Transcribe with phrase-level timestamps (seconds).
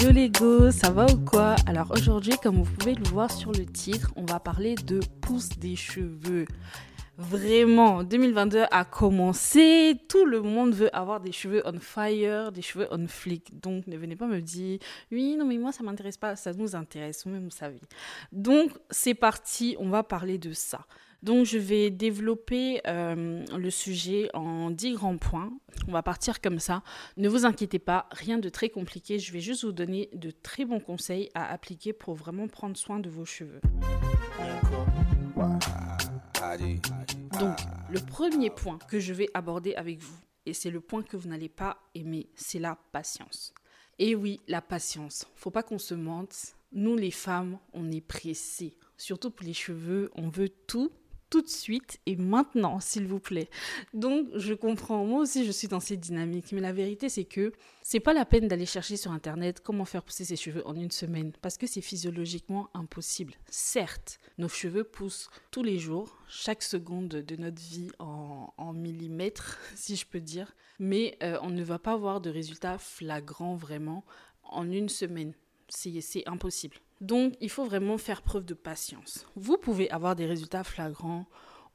[0.00, 1.56] Hello les go, ça va ou quoi?
[1.66, 5.48] Alors aujourd'hui, comme vous pouvez le voir sur le titre, on va parler de pouce
[5.58, 6.44] des cheveux.
[7.18, 12.86] Vraiment, 2022 a commencé, tout le monde veut avoir des cheveux on fire, des cheveux
[12.92, 13.58] on flick.
[13.60, 14.78] Donc ne venez pas me dire,
[15.10, 17.80] oui, non mais moi ça m'intéresse pas, ça nous intéresse, vous-même vous savez.
[18.30, 20.86] Donc c'est parti, on va parler de ça.
[21.22, 25.50] Donc, je vais développer euh, le sujet en 10 grands points.
[25.88, 26.82] On va partir comme ça.
[27.16, 29.18] Ne vous inquiétez pas, rien de très compliqué.
[29.18, 33.00] Je vais juste vous donner de très bons conseils à appliquer pour vraiment prendre soin
[33.00, 33.60] de vos cheveux.
[37.38, 37.56] Donc,
[37.88, 41.28] le premier point que je vais aborder avec vous, et c'est le point que vous
[41.28, 43.54] n'allez pas aimer, c'est la patience.
[44.00, 45.24] Et oui, la patience.
[45.36, 46.56] Faut pas qu'on se mente.
[46.72, 48.74] Nous, les femmes, on est pressées.
[48.96, 50.90] Surtout pour les cheveux, on veut tout
[51.30, 53.48] tout de suite et maintenant, s'il vous plaît.
[53.94, 56.52] Donc, je comprends, moi aussi, je suis dans cette dynamique.
[56.52, 60.02] Mais la vérité, c'est que c'est pas la peine d'aller chercher sur Internet comment faire
[60.02, 63.34] pousser ses cheveux en une semaine parce que c'est physiologiquement impossible.
[63.50, 69.96] Certes, nos cheveux poussent tous les jours, chaque seconde de notre vie en, millimètres, si
[69.96, 70.54] je peux dire.
[70.78, 74.04] Mais euh, on ne va pas avoir de résultats flagrants vraiment
[74.42, 75.34] en une semaine.
[75.68, 76.76] C'est impossible.
[77.00, 79.26] Donc, il faut vraiment faire preuve de patience.
[79.36, 81.26] Vous pouvez avoir des résultats flagrants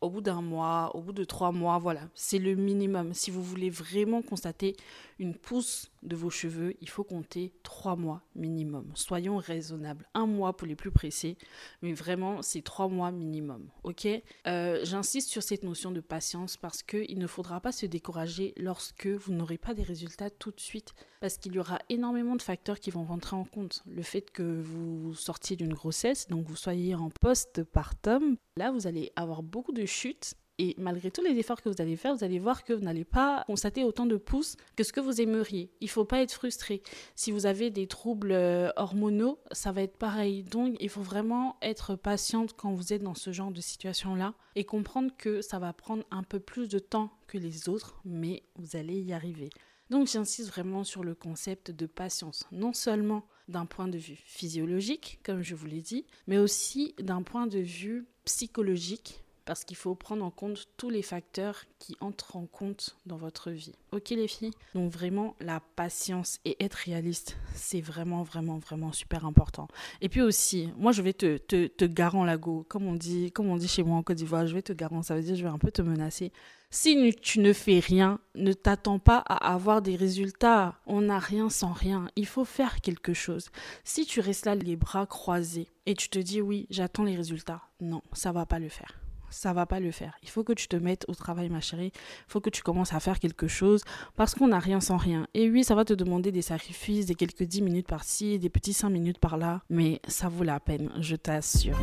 [0.01, 3.13] au bout d'un mois, au bout de trois mois, voilà, c'est le minimum.
[3.13, 4.75] Si vous voulez vraiment constater
[5.17, 8.91] une pousse de vos cheveux, il faut compter trois mois minimum.
[8.95, 10.07] Soyons raisonnables.
[10.13, 11.37] Un mois pour les plus pressés,
[11.81, 13.69] mais vraiment, c'est trois mois minimum.
[13.83, 14.07] Ok?
[14.47, 19.07] Euh, J'insiste sur cette notion de patience parce qu'il ne faudra pas se décourager lorsque
[19.07, 22.79] vous n'aurez pas des résultats tout de suite, parce qu'il y aura énormément de facteurs
[22.79, 23.83] qui vont rentrer en compte.
[23.87, 29.11] Le fait que vous sortiez d'une grossesse, donc vous soyez en post-partum, là, vous allez
[29.15, 32.39] avoir beaucoup de chutes et malgré tous les efforts que vous allez faire, vous allez
[32.39, 35.71] voir que vous n'allez pas constater autant de pouces que ce que vous aimeriez.
[35.81, 36.83] Il ne faut pas être frustré.
[37.15, 40.43] Si vous avez des troubles euh, hormonaux, ça va être pareil.
[40.43, 44.63] Donc, il faut vraiment être patiente quand vous êtes dans ce genre de situation-là et
[44.63, 48.75] comprendre que ça va prendre un peu plus de temps que les autres, mais vous
[48.75, 49.49] allez y arriver.
[49.89, 55.19] Donc, j'insiste vraiment sur le concept de patience, non seulement d'un point de vue physiologique,
[55.23, 59.95] comme je vous l'ai dit, mais aussi d'un point de vue psychologique parce qu'il faut
[59.95, 63.73] prendre en compte tous les facteurs qui entrent en compte dans votre vie.
[63.91, 64.51] Ok les filles?
[64.73, 69.67] Donc vraiment la patience et être réaliste, c'est vraiment vraiment vraiment super important.
[70.01, 73.31] Et puis aussi, moi je vais te te, te garant la go, comme on dit
[73.31, 75.35] comme on dit chez moi en Côte d'Ivoire, je vais te garant, ça veut dire
[75.35, 76.31] je vais un peu te menacer.
[76.75, 80.79] Si tu ne fais rien, ne t'attends pas à avoir des résultats.
[80.87, 82.07] On n'a rien sans rien.
[82.15, 83.49] Il faut faire quelque chose.
[83.83, 87.61] Si tu restes là les bras croisés et tu te dis oui, j'attends les résultats,
[87.79, 88.99] non, ça va pas le faire
[89.33, 90.17] ça va pas le faire.
[90.23, 91.91] Il faut que tu te mettes au travail, ma chérie.
[91.93, 93.83] Il faut que tu commences à faire quelque chose
[94.15, 95.27] parce qu'on n'a rien sans rien.
[95.33, 98.73] Et oui, ça va te demander des sacrifices, des quelques 10 minutes par-ci, des petits
[98.73, 101.77] 5 minutes par-là, mais ça vaut la peine, je t'assure.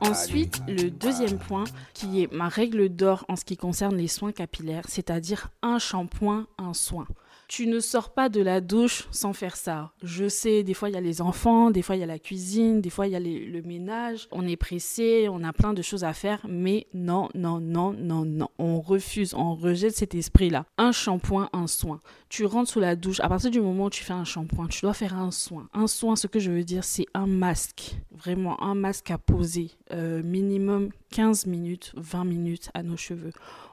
[0.00, 4.32] Ensuite, le deuxième point, qui est ma règle d'or en ce qui concerne les soins
[4.32, 7.06] capillaires, c'est-à-dire un shampoing, un soin
[7.52, 9.92] tu ne sors pas de la douche sans faire ça.
[10.02, 12.18] Je sais, des fois il y a les enfants, des fois il y a la
[12.18, 14.26] cuisine, des fois il y a le ménage.
[14.32, 18.24] On est pressé, on a plein de choses à faire, mais non, non, non, non,
[18.24, 18.48] non.
[18.58, 20.64] On refuse, on rejette cet esprit-là.
[20.78, 22.00] Un shampoing, un soin.
[22.30, 23.20] Tu rentres sous la douche.
[23.20, 25.68] À partir du moment où tu fais un shampoing, tu dois faire un soin.
[25.74, 27.96] Un soin, ce que je veux dire, c'est un masque.
[28.12, 29.72] Vraiment, un masque à poser.
[29.92, 33.32] Euh, minimum 15 minutes, 20 minutes à nos cheveux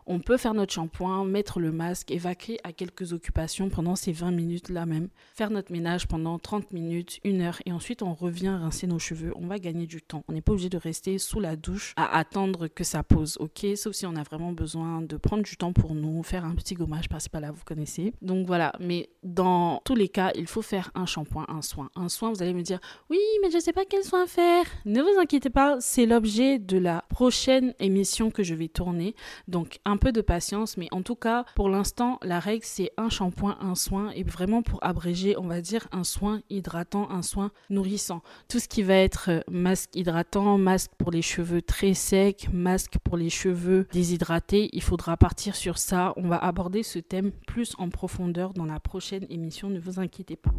[0.09, 4.31] on peut faire notre shampoing, mettre le masque, évacuer à quelques occupations pendant ces 20
[4.31, 8.87] minutes-là même, faire notre ménage pendant 30 minutes, une heure, et ensuite on revient rincer
[8.87, 9.33] nos cheveux.
[9.35, 10.23] On va gagner du temps.
[10.27, 13.65] On n'est pas obligé de rester sous la douche à attendre que ça pose, ok?
[13.75, 16.73] Sauf si on a vraiment besoin de prendre du temps pour nous, faire un petit
[16.73, 18.13] gommage par-ci par-là, vous connaissez.
[18.21, 21.89] Donc voilà, mais dans tous les cas, il faut faire un shampoing, un soin.
[21.95, 22.79] Un soin, vous allez me dire,
[23.09, 24.65] oui, mais je ne sais pas quel soin faire.
[24.85, 29.15] Ne vous inquiétez pas, c'est l'objet de la prochaine émission que je vais tourner.
[29.47, 33.09] Donc un peu de patience, mais en tout cas, pour l'instant, la règle c'est un
[33.09, 37.51] shampoing, un soin, et vraiment pour abréger, on va dire un soin hydratant, un soin
[37.69, 38.21] nourrissant.
[38.47, 42.97] Tout ce qui va être euh, masque hydratant, masque pour les cheveux très secs, masque
[43.03, 46.13] pour les cheveux déshydratés, il faudra partir sur ça.
[46.17, 50.35] On va aborder ce thème plus en profondeur dans la prochaine émission, ne vous inquiétez
[50.35, 50.51] pas.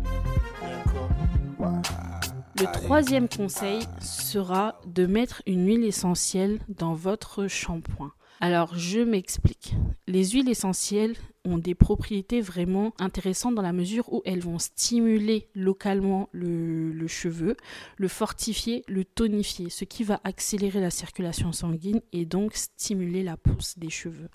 [2.58, 8.12] Le troisième conseil sera de mettre une huile essentielle dans votre shampoing.
[8.40, 9.74] Alors, je m'explique.
[10.06, 11.14] Les huiles essentielles
[11.44, 17.56] ont des propriétés vraiment intéressantes dans la mesure où elles vont stimuler localement le, cheveu,
[17.96, 23.36] le fortifier, le tonifier, ce qui va accélérer la circulation sanguine et donc stimuler la
[23.36, 24.28] pousse des cheveux.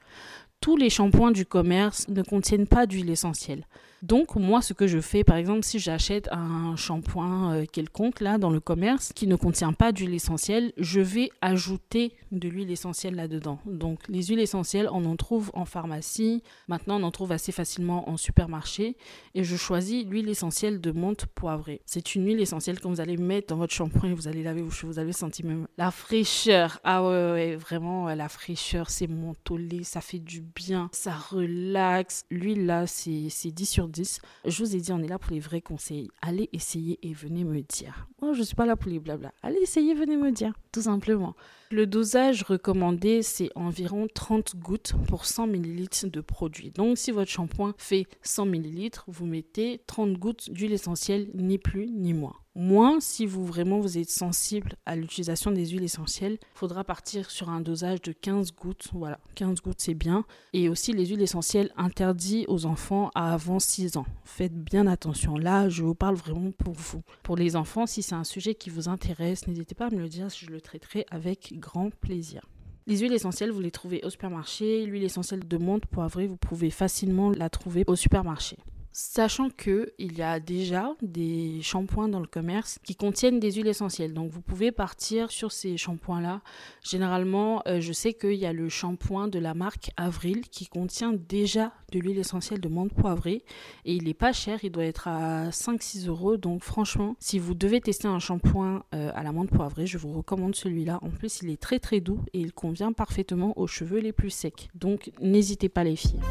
[0.61, 3.67] Tous les shampoings du commerce ne contiennent pas d'huile essentielle.
[4.01, 8.37] Donc moi ce que je fais par exemple si j'achète un shampoing euh, quelconque là
[8.37, 13.15] dans le commerce qui ne contient pas d'huile essentielle, je vais ajouter de l'huile essentielle
[13.15, 13.59] là-dedans.
[13.65, 18.09] Donc les huiles essentielles on en trouve en pharmacie, maintenant on en trouve assez facilement
[18.09, 18.97] en supermarché
[19.33, 21.81] et je choisis l'huile essentielle de menthe poivrée.
[21.85, 24.61] C'est une huile essentielle que vous allez mettre dans votre shampoing et vous allez laver
[24.61, 26.79] vos cheveux, vous avez senti même la fraîcheur.
[26.83, 32.25] Ah ouais, ouais vraiment la fraîcheur, c'est mentholé, ça fait du bien, ça relaxe.
[32.29, 35.39] L'huile là c'est 10 sur 10 je vous ai dit, on est là pour les
[35.39, 36.09] vrais conseils.
[36.21, 38.07] Allez essayer et venez me dire.
[38.21, 39.31] Moi, je ne suis pas là pour les blabla.
[39.41, 41.35] Allez essayer, venez me dire, tout simplement.
[41.71, 46.71] Le dosage recommandé, c'est environ 30 gouttes pour 100 ml de produit.
[46.71, 51.87] Donc, si votre shampoing fait 100 ml, vous mettez 30 gouttes d'huile essentielle, ni plus
[51.87, 52.35] ni moins.
[52.57, 57.49] Moins si vous vraiment vous êtes sensible à l'utilisation des huiles essentielles, faudra partir sur
[57.49, 58.87] un dosage de 15 gouttes.
[58.93, 60.23] Voilà, 15 gouttes c'est bien.
[60.53, 64.05] Et aussi les huiles essentielles interdites aux enfants à avant 6 ans.
[64.23, 65.37] Faites bien attention.
[65.37, 67.01] Là, je vous parle vraiment pour vous.
[67.23, 70.07] Pour les enfants, si c'est un sujet qui vous intéresse, n'hésitez pas à me le
[70.07, 70.61] dire, je le
[71.09, 72.47] avec grand plaisir.
[72.87, 74.85] Les huiles essentielles, vous les trouvez au supermarché.
[74.85, 78.57] L'huile essentielle de menthe poivrée, vous pouvez facilement la trouver au supermarché.
[78.97, 83.67] Sachant que il y a déjà des shampoings dans le commerce qui contiennent des huiles
[83.67, 84.13] essentielles.
[84.13, 86.39] Donc vous pouvez partir sur ces shampoings-là.
[86.81, 91.11] Généralement, euh, je sais qu'il y a le shampoing de la marque Avril qui contient
[91.11, 93.43] déjà de l'huile essentielle de menthe poivrée
[93.83, 96.37] et il n'est pas cher, il doit être à 5-6 euros.
[96.37, 100.13] Donc franchement, si vous devez tester un shampoing euh, à la menthe poivrée, je vous
[100.13, 100.99] recommande celui-là.
[101.01, 104.29] En plus, il est très très doux et il convient parfaitement aux cheveux les plus
[104.29, 104.69] secs.
[104.73, 106.21] Donc n'hésitez pas les filles.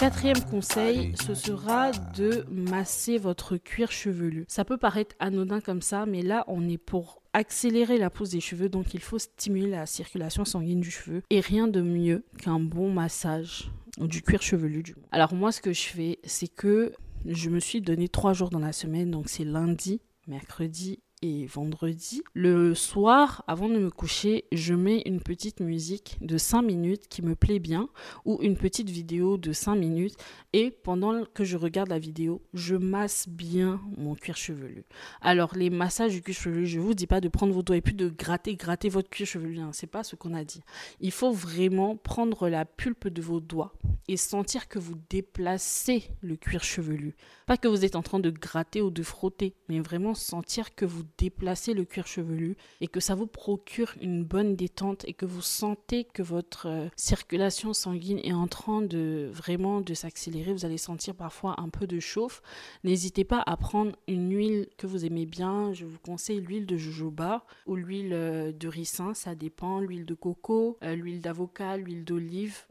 [0.00, 4.46] Quatrième conseil, ce sera de masser votre cuir chevelu.
[4.48, 8.40] Ça peut paraître anodin comme ça, mais là, on est pour accélérer la pousse des
[8.40, 11.20] cheveux, donc il faut stimuler la circulation sanguine du cheveu.
[11.28, 15.74] Et rien de mieux qu'un bon massage du cuir chevelu du Alors moi, ce que
[15.74, 16.94] je fais, c'est que
[17.26, 22.22] je me suis donné trois jours dans la semaine, donc c'est lundi, mercredi et vendredi.
[22.34, 27.22] Le soir, avant de me coucher, je mets une petite musique de 5 minutes qui
[27.22, 27.88] me plaît bien
[28.24, 30.16] ou une petite vidéo de 5 minutes
[30.52, 34.84] et pendant que je regarde la vidéo, je masse bien mon cuir chevelu.
[35.20, 37.82] Alors les massages du cuir chevelu, je vous dis pas de prendre vos doigts et
[37.82, 40.62] puis de gratter, gratter votre cuir chevelu, hein, c'est pas ce qu'on a dit.
[41.00, 43.74] Il faut vraiment prendre la pulpe de vos doigts
[44.08, 47.14] et sentir que vous déplacez le cuir chevelu.
[47.46, 50.84] Pas que vous êtes en train de gratter ou de frotter, mais vraiment sentir que
[50.84, 55.26] vous déplacez le cuir chevelu et que ça vous procure une bonne détente et que
[55.26, 60.52] vous sentez que votre euh, circulation sanguine est en train de vraiment de s'accélérer.
[60.52, 62.42] Vous allez sentir parfois un peu de chauffe.
[62.84, 65.72] N'hésitez pas à prendre une huile que vous aimez bien.
[65.72, 69.80] Je vous conseille l'huile de jojoba ou l'huile euh, de ricin, ça dépend.
[69.80, 72.64] L'huile de coco, euh, l'huile d'avocat, l'huile d'olive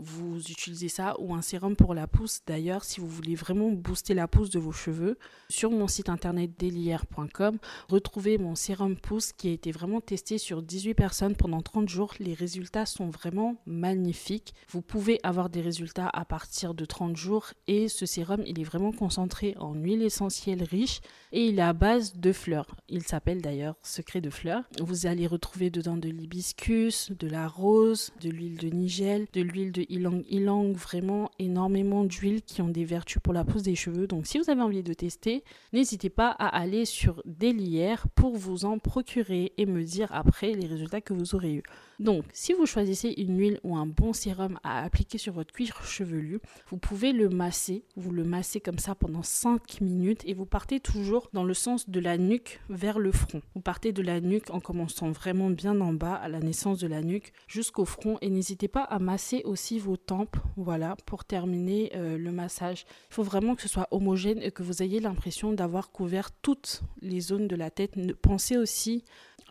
[0.00, 2.40] vous utilisez ça ou un sérum pour la pousse.
[2.46, 6.50] D'ailleurs, si vous voulez vraiment booster la pousse de vos cheveux, sur mon site internet
[6.58, 11.88] delier.com, retrouvez mon sérum pousse qui a été vraiment testé sur 18 personnes pendant 30
[11.88, 12.14] jours.
[12.18, 14.54] Les résultats sont vraiment magnifiques.
[14.70, 18.64] Vous pouvez avoir des résultats à partir de 30 jours et ce sérum, il est
[18.64, 21.00] vraiment concentré en huile essentielle riche
[21.32, 22.66] et il est à base de fleurs.
[22.88, 24.64] Il s'appelle d'ailleurs Secret de fleurs.
[24.80, 29.72] Vous allez retrouver dedans de l'hibiscus, de la rose, de l'huile de nigel, de l'huile
[29.72, 34.06] de ylang ylang, vraiment énormément d'huiles qui ont des vertus pour la pousse des cheveux.
[34.06, 38.64] Donc si vous avez envie de tester, n'hésitez pas à aller sur Delière pour vous
[38.64, 41.62] en procurer et me dire après les résultats que vous aurez eu.
[42.00, 45.84] Donc, si vous choisissez une huile ou un bon sérum à appliquer sur votre cuir
[45.84, 46.40] chevelu,
[46.70, 47.84] vous pouvez le masser.
[47.94, 51.90] Vous le massez comme ça pendant 5 minutes et vous partez toujours dans le sens
[51.90, 53.42] de la nuque vers le front.
[53.54, 56.86] Vous partez de la nuque en commençant vraiment bien en bas à la naissance de
[56.86, 61.92] la nuque jusqu'au front et n'hésitez pas à masser aussi aux tempes, voilà, pour terminer
[61.96, 62.86] euh, le massage.
[63.10, 66.80] Il faut vraiment que ce soit homogène et que vous ayez l'impression d'avoir couvert toutes
[67.02, 67.92] les zones de la tête.
[68.22, 69.04] Pensez aussi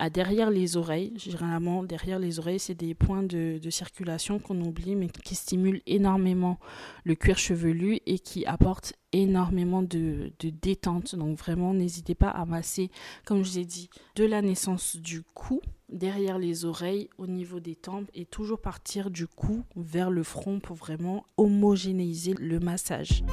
[0.09, 1.13] derrière les oreilles.
[1.17, 6.57] Généralement, derrière les oreilles, c'est des points de, circulation qu'on oublie, mais qui stimulent énormément
[7.03, 11.15] le cuir chevelu et qui apportent énormément de, détente.
[11.15, 12.89] Donc vraiment, n'hésitez pas à masser,
[13.25, 17.59] comme je vous ai dit, de la naissance du cou derrière les oreilles au niveau
[17.59, 23.23] des tempes et toujours partir du cou vers le front pour vraiment homogénéiser le massage.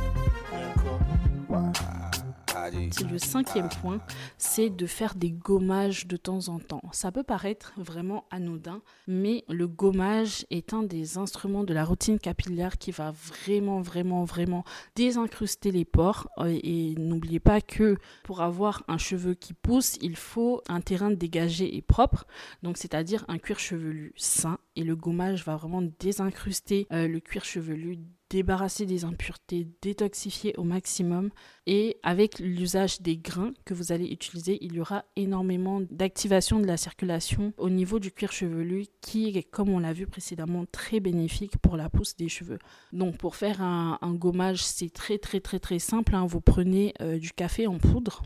[2.71, 4.01] Le cinquième point,
[4.39, 6.83] c'est de faire des gommages de temps en temps.
[6.93, 12.19] Ça peut paraître vraiment anodin, mais le gommage est un des instruments de la routine
[12.19, 16.29] capillaire qui va vraiment, vraiment, vraiment désincruster les pores.
[16.47, 21.77] Et n'oubliez pas que pour avoir un cheveu qui pousse, il faut un terrain dégagé
[21.77, 22.27] et propre,
[22.63, 24.59] donc c'est-à-dire un cuir chevelu sain.
[24.77, 27.99] Et le gommage va vraiment désincruster euh, le cuir chevelu,
[28.31, 31.31] débarrasser des impuretés, détoxifier au maximum.
[31.67, 36.67] Et avec l'usage des grains que vous allez utiliser, il y aura énormément d'activation de
[36.67, 41.01] la circulation au niveau du cuir chevelu qui est, comme on l'a vu précédemment, très
[41.01, 42.59] bénéfique pour la pousse des cheveux.
[42.93, 46.15] Donc pour faire un, gommage, c'est très très très très simple.
[46.15, 46.27] Hein.
[46.27, 48.23] Vous prenez euh, du café en poudre.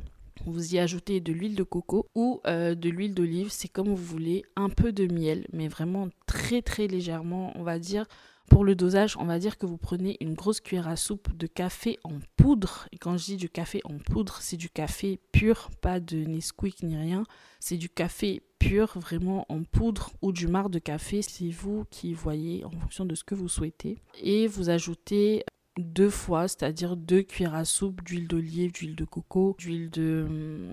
[0.47, 3.97] Vous y ajoutez de l'huile de coco ou euh, de l'huile d'olive, c'est comme vous
[3.97, 8.07] voulez, un peu de miel, mais vraiment très très légèrement, on va dire
[8.51, 11.47] pour le dosage, on va dire que vous prenez une grosse cuillère à soupe de
[11.47, 12.89] café en poudre.
[12.91, 16.83] Et quand je dis du café en poudre, c'est du café pur, pas de Nesquik
[16.83, 17.23] ni rien.
[17.61, 21.23] C'est du café pur, vraiment en poudre ou du marc de café.
[21.23, 23.99] C'est vous qui voyez en fonction de ce que vous souhaitez.
[24.21, 25.45] Et vous ajoutez
[25.81, 30.27] deux fois, c'est-à-dire deux cuillères à soupe d'huile d'olive, d'huile de coco, d'huile de,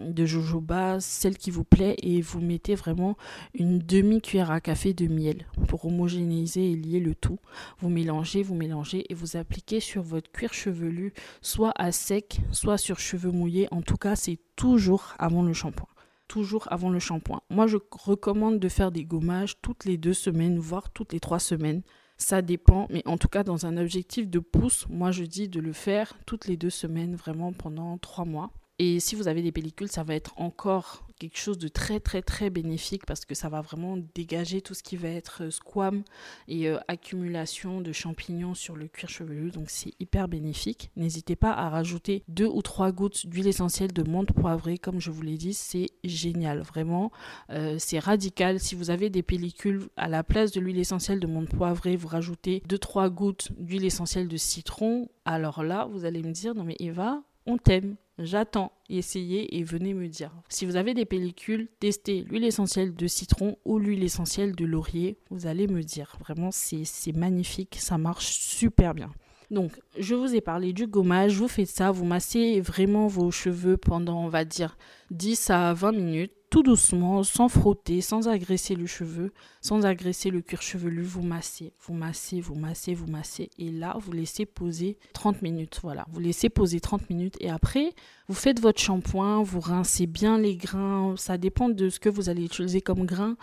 [0.10, 3.18] de jojoba, celle qui vous plaît, et vous mettez vraiment
[3.54, 7.40] une demi-cuillère à café de miel pour homogénéiser et lier le tout.
[7.80, 12.78] Vous mélangez, vous mélangez et vous appliquez sur votre cuir chevelu, soit à sec, soit
[12.78, 13.68] sur cheveux mouillés.
[13.72, 15.88] En tout cas, c'est toujours avant le shampoing
[16.28, 17.42] toujours avant le shampoing.
[17.50, 21.40] Moi, je recommande de faire des gommages toutes les deux semaines, voire toutes les trois
[21.40, 21.84] semaines.
[22.18, 25.60] Ça dépend, mais en tout cas, dans un objectif de pouce, moi je dis de
[25.60, 28.52] le faire toutes les deux semaines, vraiment pendant trois mois.
[28.80, 32.22] Et si vous avez des pellicules, ça va être encore quelque chose de très très
[32.22, 36.04] très bénéfique parce que ça va vraiment dégager tout ce qui va être euh, squam
[36.48, 39.52] et euh, accumulation de champignons sur le cuir chevelu.
[39.52, 40.92] Donc c'est hyper bénéfique.
[40.96, 44.78] N'hésitez pas à rajouter deux ou trois gouttes d'huile essentielle de menthe poivrée.
[44.78, 46.62] Comme je vous l'ai dit, c'est génial.
[46.62, 47.12] Vraiment,
[47.50, 48.60] euh, c'est radical.
[48.60, 52.08] Si vous avez des pellicules à la place de l'huile essentielle de menthe poivrée, vous
[52.08, 55.10] rajoutez deux trois gouttes d'huile essentielle de citron.
[55.26, 58.72] Alors là, vous allez me dire, non mais Eva, on t'aime J'attends.
[58.90, 60.32] Essayez et venez me dire.
[60.50, 65.18] Si vous avez des pellicules, testez l'huile essentielle de citron ou l'huile essentielle de laurier.
[65.30, 66.16] Vous allez me dire.
[66.20, 67.78] Vraiment, c'est magnifique.
[67.80, 69.12] Ça marche super bien.
[69.52, 71.38] Donc, je vous ai parlé du gommage.
[71.38, 71.92] Vous faites ça.
[71.92, 74.78] Vous massez vraiment vos cheveux pendant, on va dire,
[75.12, 80.42] 10 à 20 minutes tout doucement, sans frotter, sans agresser le cheveu, sans agresser le
[80.42, 83.50] cuir chevelu, vous massez, vous massez, vous massez, vous massez.
[83.58, 85.80] Et là, vous laissez poser 30 minutes.
[85.82, 87.36] Voilà, vous laissez poser 30 minutes.
[87.42, 87.92] Et après,
[88.30, 91.16] vous faites votre shampoing, vous rincez bien les grains.
[91.18, 93.36] Ça dépend de ce que vous allez utiliser comme grain.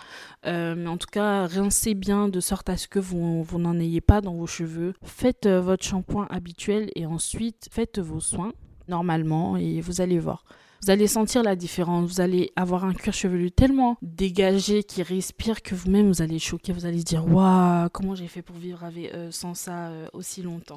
[0.47, 3.79] Euh, mais en tout cas, rincez bien de sorte à ce que vous, vous n'en
[3.79, 4.95] ayez pas dans vos cheveux.
[5.03, 8.53] Faites euh, votre shampoing habituel et ensuite faites vos soins
[8.89, 10.45] normalement et vous allez voir.
[10.85, 12.11] Vous allez sentir la différence.
[12.11, 16.75] Vous allez avoir un cuir chevelu tellement dégagé qui respire que vous-même vous allez choquer.
[16.75, 20.77] Vous allez dire Waouh, comment j'ai fait pour vivre euh, sans ça euh, aussi longtemps.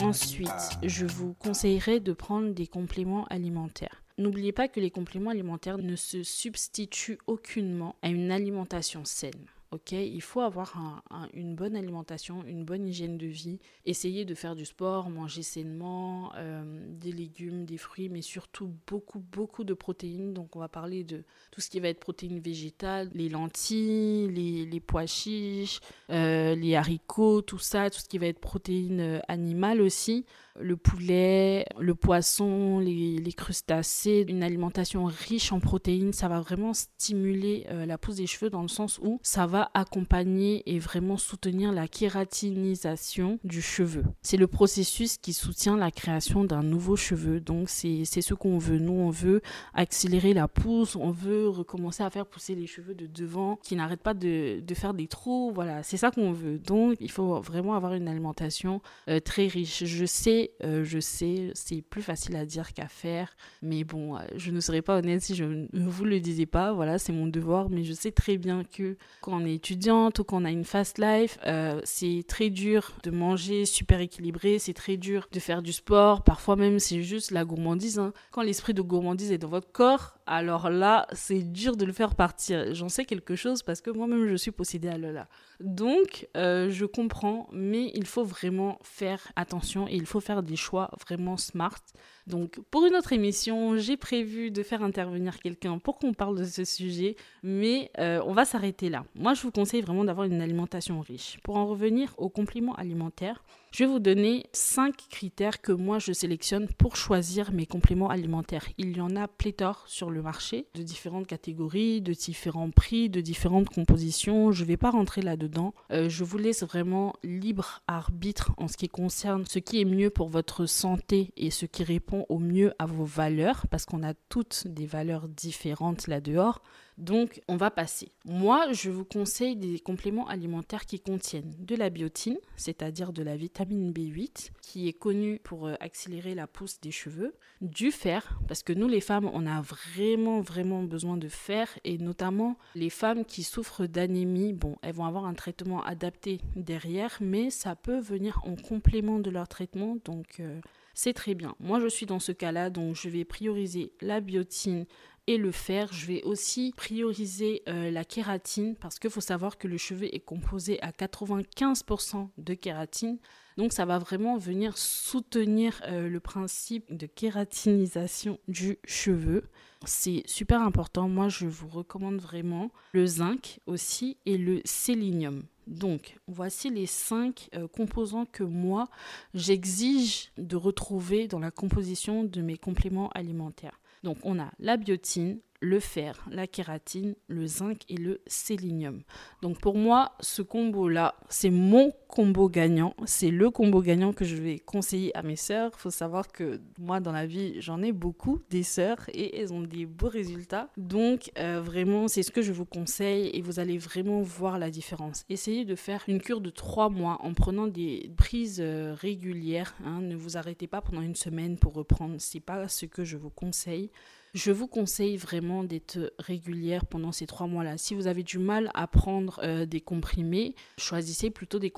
[0.00, 0.50] Ensuite,
[0.82, 4.02] je vous conseillerais de prendre des compléments alimentaires.
[4.18, 9.46] N'oubliez pas que les compléments alimentaires ne se substituent aucunement à une alimentation saine.
[9.72, 11.02] Ok, il faut avoir
[11.32, 16.30] une bonne alimentation, une bonne hygiène de vie, essayer de faire du sport, manger sainement,
[16.36, 20.34] euh, des légumes, des fruits, mais surtout beaucoup, beaucoup de protéines.
[20.34, 24.80] Donc on va parler de tout ce qui va être protéines végétales, les lentilles, les,
[24.80, 29.80] pois chiches, euh, les haricots, tout ça, tout ce qui va être protéines euh, animales
[29.80, 30.26] aussi
[30.60, 37.66] le poulet, le poisson, les, crustacés, une alimentation riche en protéines, ça va vraiment stimuler
[37.70, 41.88] la pousse des cheveux dans le sens où ça va accompagner et vraiment soutenir la
[41.88, 44.04] kératinisation du cheveu.
[44.22, 47.40] C'est le processus qui soutient la création d'un nouveau cheveu.
[47.40, 48.78] Donc c'est ce qu'on veut.
[48.78, 49.42] Nous, on veut
[49.74, 54.02] accélérer la pousse, on veut recommencer à faire pousser les cheveux de devant qui n'arrêtent
[54.02, 55.52] pas de, de, faire des trous.
[55.54, 56.58] Voilà, c'est ça qu'on veut.
[56.58, 59.84] Donc il faut vraiment avoir une alimentation euh, très riche.
[59.84, 64.20] Je sais euh, je sais, c'est plus facile à dire qu'à faire, mais bon, euh,
[64.36, 67.26] je ne serais pas honnête si je ne vous le disais pas, voilà, c'est mon
[67.26, 70.64] devoir, mais je sais très bien que quand on est étudiante ou qu'on a une
[70.64, 75.62] fast life, euh, c'est très dur de manger super équilibré, c'est très dur de faire
[75.62, 76.22] du sport.
[76.22, 77.98] Parfois même, c'est juste la gourmandise.
[77.98, 78.12] Hein.
[78.30, 82.14] Quand l'esprit de gourmandise est dans votre corps, alors là, c'est dur de le faire
[82.14, 82.74] partir.
[82.74, 85.28] J'en sais quelque chose parce que moi-même, je suis possédée à Lola.
[85.60, 90.56] Donc, euh, je comprends, mais il faut vraiment faire attention et il faut faire des
[90.56, 91.80] choix vraiment smart.
[92.26, 96.44] Donc, pour une autre émission, j'ai prévu de faire intervenir quelqu'un pour qu'on parle de
[96.44, 99.04] ce sujet, mais euh, on va s'arrêter là.
[99.14, 101.38] Moi, je vous conseille vraiment d'avoir une alimentation riche.
[101.42, 106.12] Pour en revenir aux compléments alimentaires, je vais vous donner cinq critères que moi je
[106.12, 108.68] sélectionne pour choisir mes compléments alimentaires.
[108.76, 113.22] Il y en a pléthore sur le marché, de différentes catégories, de différents prix, de
[113.22, 114.52] différentes compositions.
[114.52, 115.72] Je ne vais pas rentrer là-dedans.
[115.90, 120.10] Euh, je vous laisse vraiment libre arbitre en ce qui concerne ce qui est mieux
[120.10, 124.12] pour votre santé et ce qui répond au mieux à vos valeurs, parce qu'on a
[124.28, 126.60] toutes des valeurs différentes là-dehors.
[126.98, 128.12] Donc, on va passer.
[128.24, 133.36] Moi, je vous conseille des compléments alimentaires qui contiennent de la biotine, c'est-à-dire de la
[133.36, 138.62] vitamine B8, qui est connue pour euh, accélérer la pousse des cheveux, du fer, parce
[138.62, 143.24] que nous, les femmes, on a vraiment, vraiment besoin de fer, et notamment les femmes
[143.24, 148.40] qui souffrent d'anémie, bon, elles vont avoir un traitement adapté derrière, mais ça peut venir
[148.44, 150.40] en complément de leur traitement, donc...
[150.40, 150.60] Euh,
[150.94, 151.54] c'est très bien.
[151.58, 154.84] Moi, je suis dans ce cas-là, donc je vais prioriser la biotine,
[155.26, 155.92] et le fer.
[155.92, 160.20] Je vais aussi prioriser euh, la kératine parce qu'il faut savoir que le cheveu est
[160.20, 163.18] composé à 95% de kératine.
[163.56, 169.44] Donc ça va vraiment venir soutenir euh, le principe de kératinisation du cheveu.
[169.84, 171.08] C'est super important.
[171.08, 175.42] Moi, je vous recommande vraiment le zinc aussi et le sélénium.
[175.66, 178.88] Donc, voici les cinq euh, composants que moi,
[179.34, 183.81] j'exige de retrouver dans la composition de mes compléments alimentaires.
[184.02, 189.02] Donc on a la biotine, le fer, la kératine, le zinc et le sélénium.
[189.42, 192.94] Donc pour moi, ce combo-là, c'est mon combo gagnant.
[193.06, 195.70] C'est le combo gagnant que je vais conseiller à mes sœurs.
[195.74, 199.54] Il faut savoir que moi, dans la vie, j'en ai beaucoup des sœurs et elles
[199.54, 200.68] ont des beaux résultats.
[200.76, 204.70] Donc euh, vraiment, c'est ce que je vous conseille et vous allez vraiment voir la
[204.70, 205.24] différence.
[205.30, 209.74] Essayez de faire une cure de trois mois en prenant des prises euh, régulières.
[209.82, 210.02] Hein.
[210.02, 212.16] Ne vous arrêtez pas pendant une semaine pour reprendre.
[212.18, 213.90] C'est pas ce que je vous conseille.
[214.34, 217.76] Je vous conseille vraiment d'être régulière pendant ces trois mois-là.
[217.76, 221.70] Si vous avez du mal à prendre euh, des comprimés, choisissez plutôt des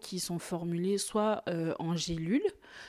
[0.00, 2.42] qui sont formulés soit euh, en gélule,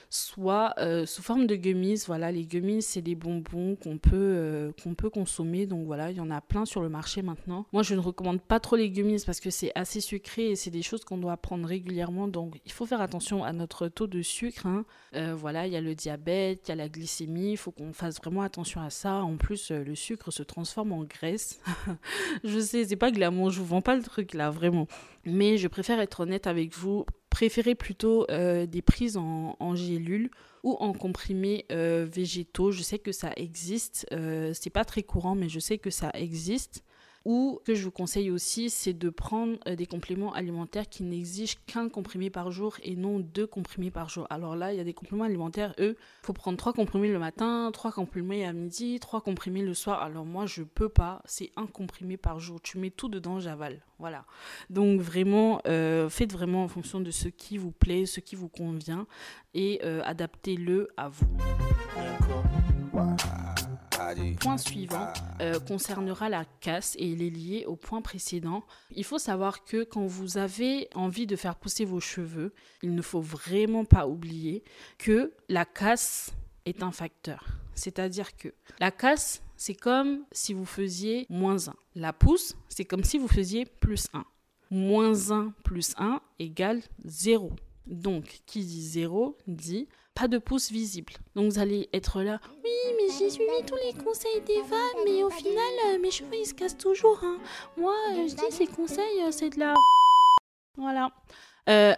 [0.09, 2.03] soit euh, sous forme de gummies.
[2.07, 5.65] Voilà, les gummies, c'est des bonbons qu'on peut, qu'on peut consommer.
[5.65, 7.65] Donc voilà, il y en a plein sur le marché maintenant.
[7.73, 10.71] Moi, je ne recommande pas trop les gummies parce que c'est assez sucré et c'est
[10.71, 12.27] des choses qu'on doit prendre régulièrement.
[12.27, 14.65] Donc il faut faire attention à notre taux de sucre.
[14.65, 14.85] Hein.
[15.35, 17.51] voilà, il y a le diabète, il y a la glycémie.
[17.51, 19.23] Il faut qu'on fasse vraiment attention à ça.
[19.23, 21.59] En plus, euh, le sucre se transforme en graisse.
[22.43, 24.87] je sais, c'est pas glamour, je vous vends pas le truc là, vraiment.
[25.25, 27.05] Mais je préfère être honnête avec vous.
[27.29, 30.29] Préférez plutôt euh, des prises en, en, gélule
[30.63, 32.71] ou en comprimés euh, végétaux.
[32.71, 34.05] Je sais que ça existe.
[34.53, 36.83] c'est pas très courant, mais je sais que ça existe.
[37.25, 41.03] Ou ce que je vous conseille aussi, c'est de prendre euh, des compléments alimentaires qui
[41.03, 44.25] n'exigent qu'un comprimé par jour et non deux comprimés par jour.
[44.29, 47.19] Alors là, il y a des compléments alimentaires, eux, il faut prendre trois comprimés le
[47.19, 50.01] matin, trois comprimés à midi, trois comprimés le soir.
[50.01, 52.59] Alors moi, je peux pas, c'est un comprimé par jour.
[52.61, 53.81] Tu mets tout dedans, j'avale.
[53.99, 54.25] Voilà.
[54.71, 58.49] Donc vraiment, euh, faites vraiment en fonction de ce qui vous plaît, ce qui vous
[58.49, 59.05] convient
[59.53, 61.27] et euh, adaptez-le à vous.
[64.15, 65.07] Le point suivant
[65.41, 68.63] euh, concernera la casse et il est lié au point précédent.
[68.95, 73.01] Il faut savoir que quand vous avez envie de faire pousser vos cheveux, il ne
[73.01, 74.63] faut vraiment pas oublier
[74.97, 76.31] que la casse
[76.65, 77.45] est un facteur.
[77.73, 81.75] C'est-à-dire que la casse, c'est comme si vous faisiez moins 1.
[81.95, 84.25] La pousse, c'est comme si vous faisiez plus 1.
[84.71, 87.51] Moins 1 plus 1 égale 0.
[87.87, 91.13] Donc, qui dit 0 dit pas de pouce visible.
[91.35, 95.29] Donc vous allez être là, oui, mais j'ai suivi tous les conseils d'Eva, mais au
[95.29, 97.19] final, euh, mes cheveux ils se cassent toujours.
[97.23, 97.37] Hein.
[97.77, 99.73] Moi, euh, je dis ces conseils, euh, c'est de la.
[100.77, 101.11] Voilà.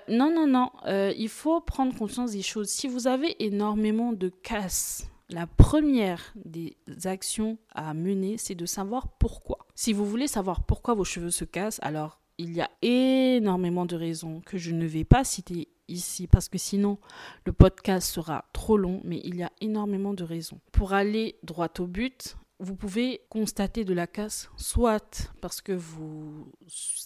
[0.10, 0.69] non, non, non.
[0.86, 2.69] il faut prendre conscience des choses.
[2.69, 9.08] Si vous avez énormément de casse, la première des actions à mener, c'est de savoir
[9.17, 9.60] pourquoi.
[9.76, 13.95] Si vous voulez savoir pourquoi vos cheveux se cassent, alors il y a énormément de
[13.95, 16.98] raisons que je ne vais pas citer ici parce que sinon
[17.46, 20.60] le podcast sera trop long, mais il y a énormément de raisons.
[20.72, 26.50] Pour aller droit au but, vous pouvez constater de la casse, soit parce que vous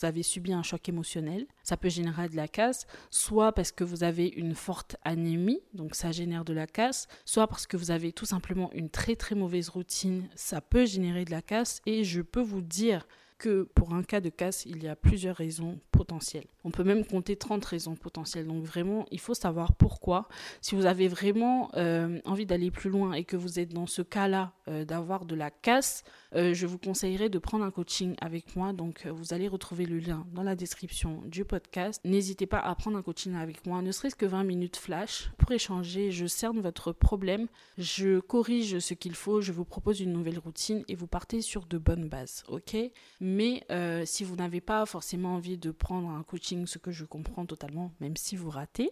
[0.04, 4.04] avez subi un choc émotionnel, ça peut générer de la casse, soit parce que vous
[4.04, 8.12] avez une forte anémie, donc ça génère de la casse, soit parce que vous avez
[8.12, 11.82] tout simplement une très très mauvaise routine, ça peut générer de la casse.
[11.86, 15.36] Et je peux vous dire que pour un cas de casse, il y a plusieurs
[15.36, 16.47] raisons potentielles.
[16.63, 18.47] On peut même compter 30 raisons potentielles.
[18.47, 20.28] Donc vraiment, il faut savoir pourquoi.
[20.62, 24.02] Si vous avez vraiment euh, envie d'aller plus loin et que vous êtes dans ce
[24.02, 26.04] cas-là euh, d'avoir de la casse,
[26.36, 28.74] euh, je vous conseillerais de prendre un coaching avec moi.
[28.74, 32.02] Donc vous allez retrouver le lien dans la description du podcast.
[32.04, 35.52] N'hésitez pas à prendre un coaching avec moi, ne serait-ce que 20 minutes flash pour
[35.52, 36.12] échanger.
[36.12, 40.84] Je cerne votre problème, je corrige ce qu'il faut, je vous propose une nouvelle routine
[40.88, 42.44] et vous partez sur de bonnes bases.
[42.48, 42.76] Ok?
[43.20, 43.66] Mais
[44.06, 47.92] si vous n'avez pas forcément envie de prendre un coaching, ce que je comprends totalement,
[48.00, 48.92] même si vous ratez,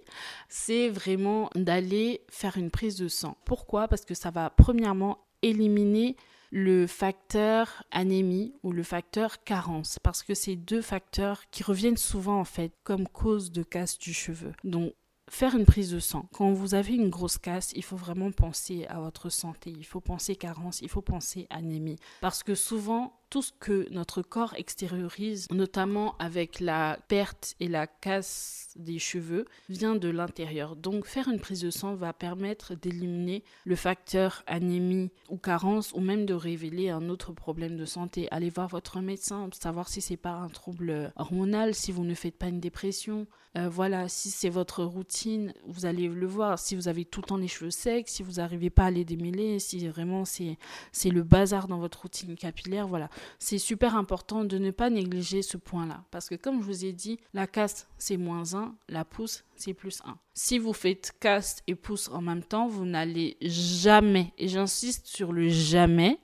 [0.49, 3.37] c'est vraiment d'aller faire une prise de sang.
[3.45, 3.87] Pourquoi?
[3.87, 6.15] Parce que ça va premièrement éliminer
[6.51, 12.39] le facteur anémie ou le facteur carence parce que c'est deux facteurs qui reviennent souvent
[12.39, 14.53] en fait comme cause de casse du cheveu.
[14.63, 14.93] Donc
[15.29, 16.29] faire une prise de sang.
[16.33, 20.01] Quand vous avez une grosse casse, il faut vraiment penser à votre santé, il faut
[20.01, 25.49] penser carence, il faut penser anémie parce que souvent tout ce que notre corps extériorise,
[25.51, 30.77] notamment avec la perte et la casse des cheveux, vient de l'intérieur.
[30.77, 35.99] Donc faire une prise de sang va permettre d'éliminer le facteur anémie ou carence ou
[35.99, 38.29] même de révéler un autre problème de santé.
[38.31, 42.37] Allez voir votre médecin, savoir si c'est pas un trouble hormonal, si vous ne faites
[42.37, 43.27] pas une dépression.
[43.57, 46.59] Euh, voilà, si c'est votre routine, vous allez le voir.
[46.59, 49.05] Si vous avez tout le temps les cheveux secs, si vous n'arrivez pas à les
[49.05, 50.57] démêler, si vraiment c'est
[51.05, 53.09] le bazar dans votre routine capillaire, voilà
[53.39, 56.03] c'est super important de ne pas négliger ce point-là.
[56.11, 59.73] Parce que comme je vous ai dit, la casse, c'est moins 1, la pousse, c'est
[59.73, 60.17] plus 1.
[60.33, 65.31] Si vous faites casse et pousse en même temps, vous n'allez jamais, et j'insiste sur
[65.31, 66.19] le jamais,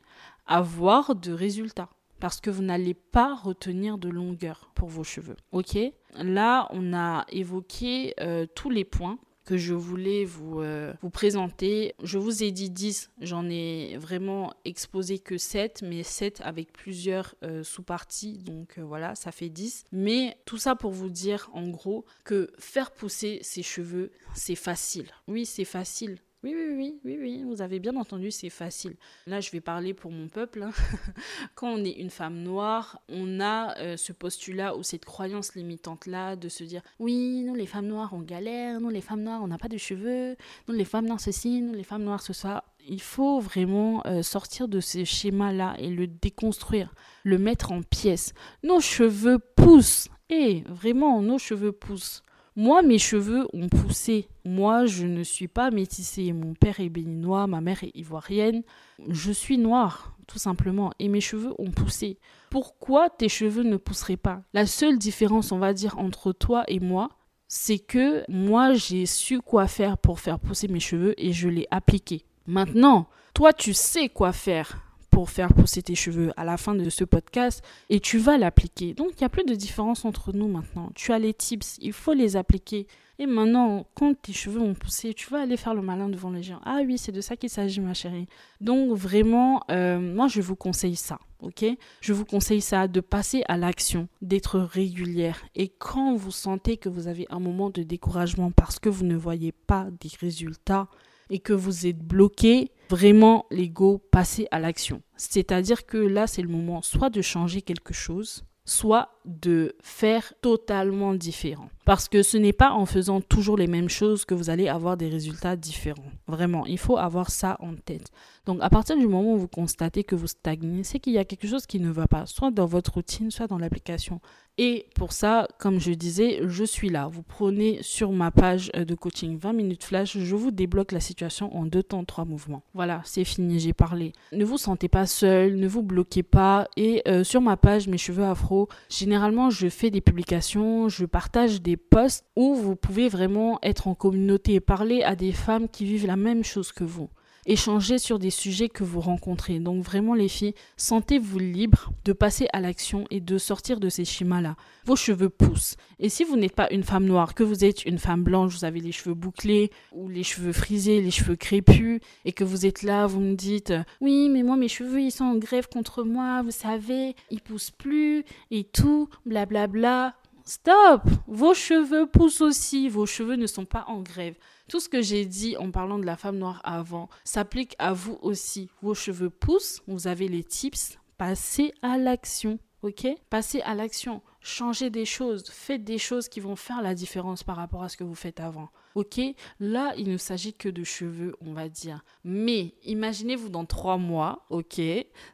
[0.48, 1.90] avoir de résultats.
[2.20, 5.38] Parce que vous n'allez pas retenir de longueur pour vos cheveux.
[5.52, 5.76] Ok?
[6.14, 11.95] Là, on a évoqué euh, tous les points que je voulais vous, euh, vous présenter.
[12.04, 17.36] Je vous ai dit 10, j'en ai vraiment exposé que 7, mais 7 avec plusieurs
[17.43, 19.86] euh, sous-parties, donc euh, voilà, ça fait 10.
[19.91, 25.08] Mais tout ça pour vous dire en gros que faire pousser ses cheveux, c'est facile.
[25.27, 26.19] Oui, c'est facile.
[26.43, 28.95] Oui, oui, oui, oui, oui, vous avez bien entendu, c'est facile.
[29.27, 30.63] Là, je vais parler pour mon peuple.
[30.63, 30.71] Hein.
[31.56, 36.36] Quand on est une femme noire, on a euh, ce postulat ou cette croyance limitante-là
[36.36, 39.47] de se dire oui, nous les femmes noires, on galère, nous les femmes noires, on
[39.49, 40.36] n'a pas de cheveux,
[40.67, 42.63] nous les femmes noires, ceci, nous les femmes noires, ce soit.
[42.89, 48.34] Il faut vraiment euh, sortir de ce schéma-là et le déconstruire, le mettre en pièces.
[48.63, 50.08] Nos cheveux poussent.
[50.32, 52.23] Et eh, vraiment, nos cheveux poussent.
[52.56, 54.28] Moi, mes cheveux ont poussé.
[54.44, 56.34] Moi, je ne suis pas métissée.
[56.34, 58.64] Mon père est béninois, ma mère est ivoirienne.
[59.08, 60.92] Je suis noire, tout simplement.
[61.00, 62.18] Et mes cheveux ont poussé.
[62.50, 64.42] Pourquoi tes cheveux ne pousseraient pas?
[64.54, 67.10] La seule différence, on va dire, entre toi et moi,
[67.48, 71.68] c'est que moi, j'ai su quoi faire pour faire pousser mes cheveux et je l'ai
[71.72, 72.26] appliqué.
[72.48, 76.89] Maintenant, toi, tu sais quoi faire pour faire pousser tes cheveux à la fin de
[76.89, 78.93] ce podcast et tu vas l'appliquer.
[78.93, 80.89] Donc il n'y a plus de différence entre nous maintenant.
[80.95, 82.88] Tu as les tips, il faut les appliquer.
[83.19, 86.41] Et maintenant, quand tes cheveux ont poussé, tu vas aller faire le malin devant les
[86.41, 86.60] gens.
[86.65, 88.26] Ah oui, c'est de ça qu'il s'agit, ma chérie.
[88.62, 91.19] Donc vraiment, euh, moi je vous conseille ça.
[91.41, 91.65] Ok?
[92.00, 95.43] Je vous conseille ça, de passer à l'action, d'être régulière.
[95.56, 99.15] Et quand vous sentez que vous avez un moment de découragement parce que vous ne
[99.15, 100.88] voyez pas des résultats,
[101.32, 105.02] et que vous êtes bloqué, vraiment, l'ego, passez à l'action.
[105.15, 111.13] C'est-à-dire que là, c'est le moment soit de changer quelque chose, soit de faire totalement
[111.13, 111.69] différent.
[111.86, 114.97] Parce que ce n'est pas en faisant toujours les mêmes choses que vous allez avoir
[114.97, 116.12] des résultats différents.
[116.27, 118.12] Vraiment, il faut avoir ça en tête.
[118.45, 121.25] Donc à partir du moment où vous constatez que vous stagnez, c'est qu'il y a
[121.25, 124.21] quelque chose qui ne va pas, soit dans votre routine, soit dans l'application.
[124.57, 127.07] Et pour ça, comme je disais, je suis là.
[127.07, 130.99] Vous prenez sur ma page euh, de coaching 20 minutes flash, je vous débloque la
[130.99, 132.62] situation en deux temps, trois mouvements.
[132.73, 134.12] Voilà, c'est fini, j'ai parlé.
[134.34, 136.67] Ne vous sentez pas seul, ne vous bloquez pas.
[136.75, 138.67] Et euh, sur ma page, mes cheveux afro,
[139.12, 143.93] généralement, je fais des publications, je partage des posts où vous pouvez vraiment être en
[143.93, 147.10] communauté et parler à des femmes qui vivent la même chose que vous
[147.45, 149.60] échanger sur des sujets que vous rencontrez.
[149.60, 154.06] Donc vraiment les filles, sentez-vous libre de passer à l'action et de sortir de ces
[154.06, 154.56] schémas-là.
[154.86, 155.75] Vos cheveux poussent.
[155.99, 158.65] Et si vous n'êtes pas une femme noire, que vous êtes une femme blanche, vous
[158.65, 162.84] avez les cheveux bouclés ou les cheveux frisés, les cheveux crépus, et que vous êtes
[162.84, 166.41] là, vous me dites oui, mais moi mes cheveux ils sont en grève contre moi,
[166.41, 169.71] vous savez, ils poussent plus et tout, blablabla.
[169.71, 170.20] Bla, bla.
[170.52, 174.36] Stop Vos cheveux poussent aussi, vos cheveux ne sont pas en grève.
[174.68, 178.20] Tout ce que j'ai dit en parlant de la femme noire avant s'applique à vous
[178.22, 178.70] aussi.
[178.82, 182.60] Vos cheveux poussent, vous avez les tips, passez à l'action.
[182.82, 183.08] Ok?
[183.30, 184.22] Passez à l'action.
[184.42, 187.96] changez des choses, faites des choses qui vont faire la différence par rapport à ce
[187.96, 188.72] que vous faites avant.
[188.96, 189.22] Ok,
[189.60, 192.04] là, il ne s'agit que de cheveux, on va dire.
[192.26, 194.82] Mais imaginez-vous dans trois mois, ok,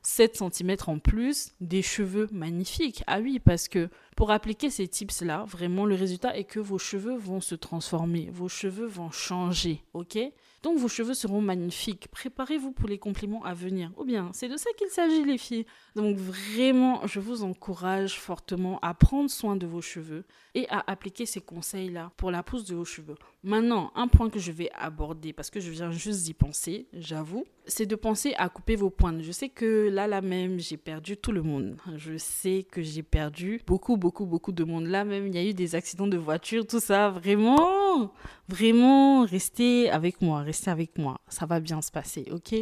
[0.04, 3.04] 7 cm en plus, des cheveux magnifiques.
[3.08, 7.16] Ah oui, parce que pour appliquer ces tips-là, vraiment, le résultat est que vos cheveux
[7.16, 10.18] vont se transformer, vos cheveux vont changer, ok?
[10.64, 12.08] Donc vos cheveux seront magnifiques.
[12.10, 13.92] Préparez-vous pour les compliments à venir.
[13.96, 15.68] Ou bien, c'est de ça qu'il s'agit les filles.
[15.96, 20.26] Donc vraiment, je vous encourage fortement à prendre soin de vos cheveux
[20.56, 23.16] et à appliquer ces conseils-là pour la pousse de vos cheveux.
[23.44, 27.46] Maintenant, un point que je vais aborder, parce que je viens juste d'y penser, j'avoue,
[27.68, 29.22] c'est de penser à couper vos pointes.
[29.22, 31.78] Je sais que là, là même, j'ai perdu tout le monde.
[31.96, 34.88] Je sais que j'ai perdu beaucoup, beaucoup, beaucoup de monde.
[34.88, 37.10] Là même, il y a eu des accidents de voiture, tout ça.
[37.10, 38.12] Vraiment,
[38.48, 41.20] vraiment, restez avec moi, restez avec moi.
[41.28, 42.56] Ça va bien se passer, ok?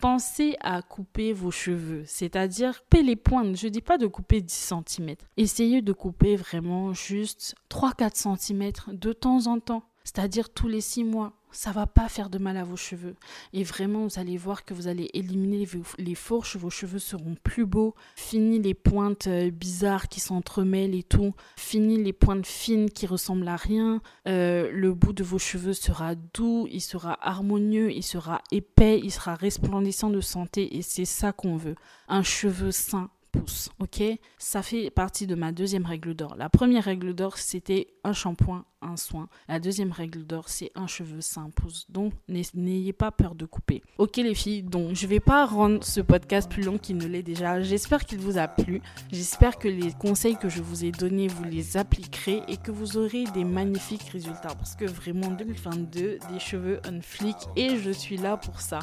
[0.00, 3.56] Pensez à couper vos cheveux, c'est-à-dire couper les pointes.
[3.56, 5.16] Je ne dis pas de couper 10 cm.
[5.36, 11.02] Essayez de couper vraiment juste 3-4 cm de temps en temps, c'est-à-dire tous les 6
[11.02, 13.14] mois ça va pas faire de mal à vos cheveux.
[13.52, 15.66] Et vraiment, vous allez voir que vous allez éliminer
[15.98, 17.94] les fourches, vos cheveux seront plus beaux.
[18.16, 21.34] Fini les pointes euh, bizarres qui s'entremêlent et tout.
[21.56, 24.00] Fini les pointes fines qui ressemblent à rien.
[24.26, 29.10] Euh, le bout de vos cheveux sera doux, il sera harmonieux, il sera épais, il
[29.10, 31.74] sera resplendissant de santé et c'est ça qu'on veut.
[32.08, 34.02] Un cheveu sain, pouce, ok?
[34.38, 36.36] Ça fait partie de ma deuxième règle d'or.
[36.36, 39.28] La première règle d'or, c'était un shampoing, un soin.
[39.48, 41.86] La deuxième règle d'or, c'est un cheveu sain pouce.
[41.88, 43.82] Donc, n'ayez pas peur de couper.
[43.98, 47.22] Ok les filles, donc je vais pas rendre ce podcast plus long qu'il ne l'est
[47.22, 47.60] déjà.
[47.60, 48.80] J'espère qu'il vous a plu.
[49.12, 52.96] J'espère que les conseils que je vous ai donnés, vous les appliquerez et que vous
[52.96, 54.54] aurez des magnifiques résultats.
[54.54, 58.80] Parce que vraiment, 2022, des cheveux on flic et je suis là pour ça.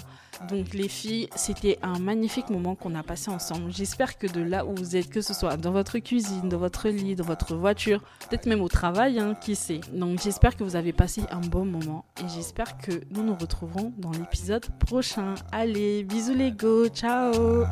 [0.49, 3.71] Donc les filles, c'était un magnifique moment qu'on a passé ensemble.
[3.71, 6.89] J'espère que de là où vous êtes, que ce soit dans votre cuisine, dans votre
[6.89, 9.79] lit, dans votre voiture, peut-être même au travail, hein, qui sait.
[9.93, 13.93] Donc j'espère que vous avez passé un bon moment et j'espère que nous nous retrouverons
[13.98, 15.36] dans l'épisode prochain.
[15.52, 17.65] Allez, bisous les go, ciao.